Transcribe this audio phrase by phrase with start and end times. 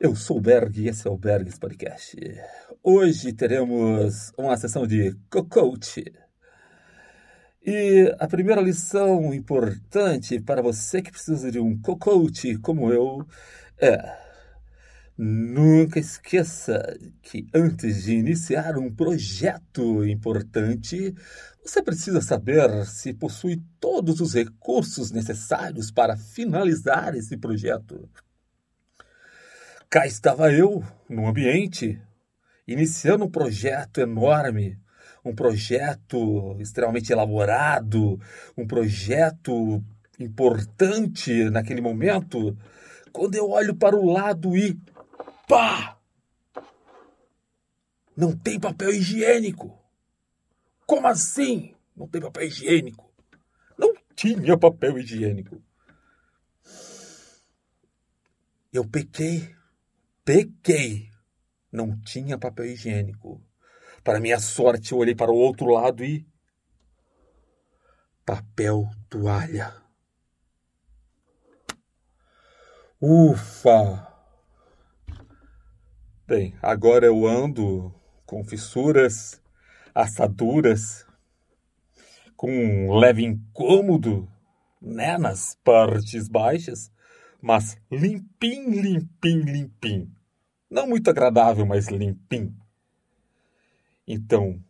[0.00, 2.16] Eu sou o Berg e esse é o Bergs Podcast.
[2.84, 6.04] Hoje teremos uma sessão de co-coach.
[7.66, 13.26] E a primeira lição importante para você que precisa de um co-coach como eu
[13.76, 13.98] é:
[15.18, 16.80] nunca esqueça
[17.20, 21.12] que antes de iniciar um projeto importante,
[21.60, 28.08] você precisa saber se possui todos os recursos necessários para finalizar esse projeto.
[29.90, 31.98] Cá estava eu, num ambiente,
[32.66, 34.78] iniciando um projeto enorme,
[35.24, 38.20] um projeto extremamente elaborado,
[38.54, 39.82] um projeto
[40.20, 42.54] importante naquele momento,
[43.12, 44.78] quando eu olho para o lado e
[45.48, 45.98] pá!
[48.14, 49.78] Não tem papel higiênico.
[50.86, 51.74] Como assim?
[51.96, 53.10] Não tem papel higiênico.
[53.78, 55.62] Não tinha papel higiênico.
[58.70, 59.56] Eu pequei.
[60.28, 61.08] Pequei.
[61.72, 63.42] Não tinha papel higiênico.
[64.04, 66.28] Para minha sorte, eu olhei para o outro lado e.
[68.26, 69.74] Papel toalha.
[73.00, 74.06] Ufa!
[76.26, 77.90] Bem, agora eu ando
[78.26, 79.42] com fissuras,
[79.94, 81.06] assaduras,
[82.36, 84.30] com um leve incômodo
[84.78, 86.92] né, nas partes baixas,
[87.40, 90.17] mas limpim, limpim, limpim.
[90.70, 92.54] Não muito agradável, mas limpim.
[94.06, 94.62] Então,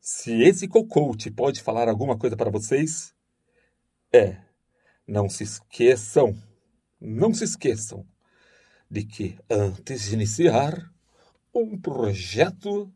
[0.00, 3.14] se esse cocote pode falar alguma coisa para vocês,
[4.12, 4.38] é:
[5.06, 6.36] não se esqueçam,
[7.00, 8.06] não se esqueçam
[8.90, 10.92] de que antes de iniciar
[11.54, 12.92] um projeto,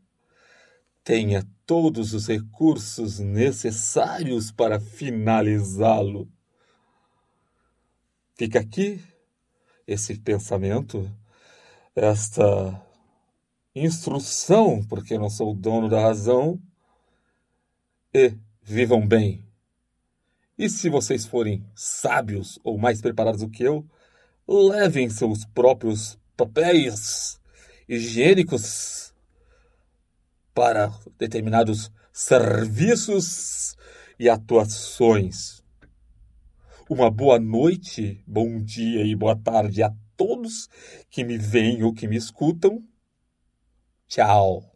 [1.03, 6.31] tenha todos os recursos necessários para finalizá-lo.
[8.35, 9.03] Fica aqui
[9.87, 11.11] esse pensamento,
[11.95, 12.81] esta
[13.75, 16.59] instrução, porque não sou o dono da razão,
[18.13, 19.45] e vivam bem.
[20.57, 23.85] E se vocês forem sábios ou mais preparados do que eu,
[24.47, 27.39] levem seus próprios papéis
[27.87, 29.13] higiênicos
[30.53, 33.75] para determinados serviços
[34.19, 35.63] e atuações.
[36.89, 40.69] Uma boa noite, bom dia e boa tarde a todos
[41.09, 42.87] que me veem ou que me escutam.
[44.07, 44.70] Tchau.